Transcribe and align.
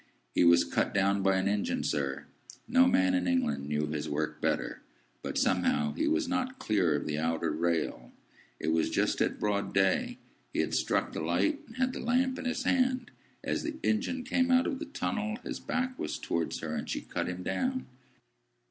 "He 0.33 0.43
was 0.43 0.63
cut 0.63 0.95
down 0.95 1.21
by 1.21 1.35
an 1.37 1.47
engine, 1.47 1.83
sir. 1.83 2.25
No 2.67 2.87
man 2.87 3.13
in 3.13 3.27
England 3.27 3.67
knew 3.69 3.85
his 3.85 4.09
work 4.09 4.41
better. 4.41 4.81
But 5.21 5.37
somehow 5.37 5.93
he 5.93 6.07
was 6.07 6.27
not 6.27 6.57
clear 6.57 6.95
of 6.95 7.05
the 7.05 7.19
outer 7.19 7.51
rail. 7.51 8.11
It 8.59 8.69
was 8.69 8.89
just 8.89 9.21
at 9.21 9.39
broad 9.39 9.75
day. 9.75 10.17
He 10.53 10.59
had 10.61 10.73
struck 10.73 11.13
the 11.13 11.21
light, 11.21 11.59
and 11.67 11.75
had 11.75 11.93
the 11.93 11.99
lamp 11.99 12.39
in 12.39 12.45
his 12.45 12.63
hand. 12.63 13.11
As 13.43 13.61
the 13.61 13.75
engine 13.83 14.23
came 14.23 14.49
out 14.49 14.65
of 14.65 14.79
the 14.79 14.85
tunnel, 14.85 15.37
his 15.43 15.59
back 15.59 15.99
was 15.99 16.17
towards 16.17 16.61
her, 16.61 16.73
and 16.75 16.89
she 16.89 17.01
cut 17.01 17.27
him 17.29 17.43
down. 17.43 17.85